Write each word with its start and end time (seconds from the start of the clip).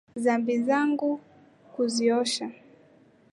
Dhambi 0.23 0.55
zangu 0.67 1.09
kuziosha. 1.73 2.47